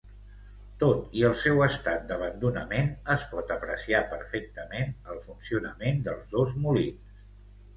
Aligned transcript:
Tot 0.83 1.11
i 1.19 1.25
el 1.27 1.35
seu 1.41 1.61
estat 1.65 2.07
d'abandonament, 2.11 2.89
es 3.17 3.27
pot 3.35 3.53
apreciar 3.57 4.01
perfectament 4.15 4.97
el 5.15 5.23
funcionament 5.27 6.03
dels 6.09 6.25
dos 6.35 6.57
molins. 6.65 7.23